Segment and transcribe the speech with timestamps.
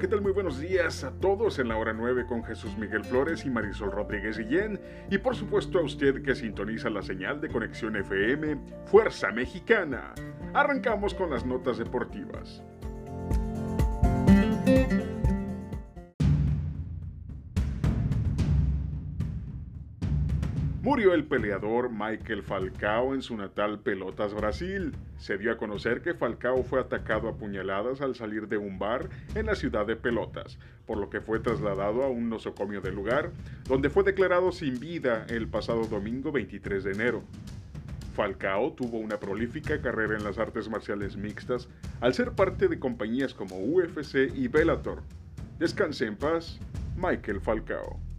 [0.00, 0.22] ¿qué tal?
[0.22, 3.92] Muy buenos días a todos en la hora 9 con Jesús Miguel Flores y Marisol
[3.92, 4.80] Rodríguez Guillén.
[5.08, 10.12] Y por supuesto a usted que sintoniza la señal de conexión FM Fuerza Mexicana.
[10.52, 12.62] Arrancamos con las notas deportivas.
[20.84, 24.94] Murió el peleador Michael Falcao en su natal Pelotas, Brasil.
[25.16, 29.08] Se dio a conocer que Falcao fue atacado a puñaladas al salir de un bar
[29.34, 33.30] en la ciudad de Pelotas, por lo que fue trasladado a un nosocomio del lugar,
[33.66, 37.22] donde fue declarado sin vida el pasado domingo 23 de enero.
[38.12, 41.66] Falcao tuvo una prolífica carrera en las artes marciales mixtas
[42.02, 45.00] al ser parte de compañías como UFC y Bellator.
[45.58, 46.60] Descanse en paz,
[46.94, 48.13] Michael Falcao.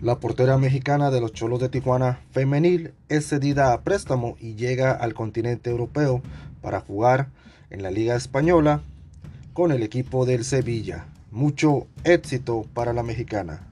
[0.00, 4.92] La portera mexicana de los Cholos de Tijuana femenil es cedida a préstamo y llega
[4.92, 6.22] al continente europeo
[6.62, 7.28] para jugar
[7.68, 8.80] en la Liga Española
[9.52, 11.04] con el equipo del Sevilla.
[11.30, 13.66] Mucho éxito para la mexicana.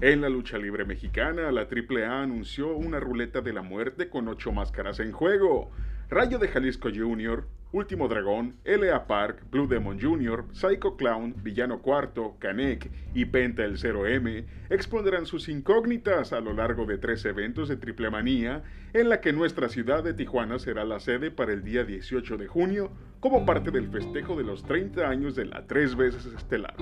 [0.00, 4.50] En la lucha libre mexicana, la AAA anunció una ruleta de la muerte con ocho
[4.50, 5.70] máscaras en juego.
[6.10, 9.06] Rayo de Jalisco Jr., Último Dragón, L.A.
[9.06, 15.50] Park, Blue Demon Jr., Psycho Clown, Villano Cuarto, Canek y Penta el 0M expondrán sus
[15.50, 18.62] incógnitas a lo largo de tres eventos de Triple Manía,
[18.94, 22.46] en la que nuestra ciudad de Tijuana será la sede para el día 18 de
[22.46, 26.74] junio, como parte del festejo de los 30 años de la tres veces estelar.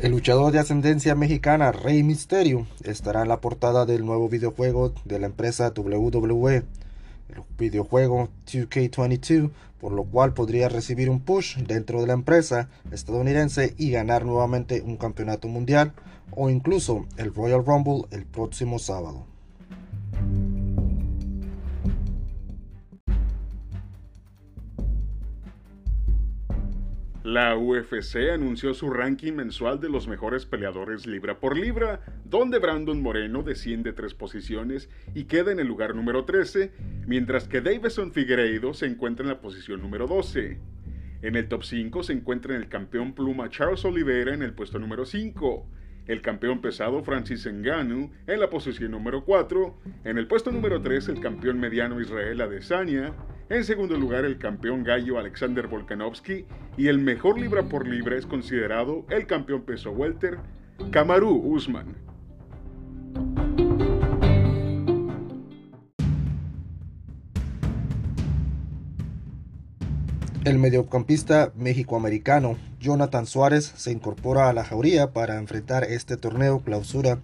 [0.00, 5.20] El luchador de ascendencia mexicana Rey Mysterio estará en la portada del nuevo videojuego de
[5.20, 12.08] la empresa WWE, el videojuego 2K22, por lo cual podría recibir un push dentro de
[12.08, 15.92] la empresa estadounidense y ganar nuevamente un campeonato mundial
[16.32, 19.33] o incluso el Royal Rumble el próximo sábado.
[27.34, 33.02] La UFC anunció su ranking mensual de los mejores peleadores libra por libra, donde Brandon
[33.02, 36.70] Moreno desciende tres posiciones y queda en el lugar número 13,
[37.08, 40.60] mientras que Davison Figueiredo se encuentra en la posición número 12.
[41.22, 45.04] En el top 5 se encuentra el campeón pluma Charles Oliveira en el puesto número
[45.04, 45.66] 5,
[46.06, 51.08] el campeón pesado Francis Ngannou en la posición número 4, en el puesto número 3
[51.08, 53.12] el campeón mediano Israel Adesanya,
[53.56, 56.44] en segundo lugar el campeón gallo Alexander Volkanovski
[56.76, 60.38] y el mejor libra por libra es considerado el campeón peso welter
[60.90, 61.94] Kamaru Usman.
[70.44, 77.20] El mediocampista mexicoamericano Jonathan Suárez se incorpora a la jauría para enfrentar este torneo clausura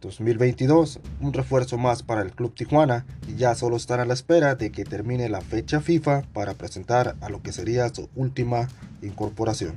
[0.00, 4.54] 2022, un refuerzo más para el Club Tijuana y ya solo están a la espera
[4.54, 8.68] de que termine la fecha FIFA para presentar a lo que sería su última
[9.02, 9.74] incorporación.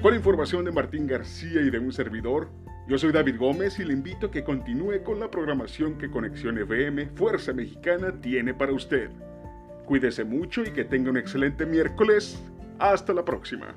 [0.00, 2.48] Con información de Martín García y de un servidor,
[2.88, 6.56] yo soy David Gómez y le invito a que continúe con la programación que Conexión
[6.56, 9.10] FM Fuerza Mexicana tiene para usted.
[9.86, 12.42] Cuídese mucho y que tenga un excelente miércoles.
[12.78, 13.74] Hasta la próxima.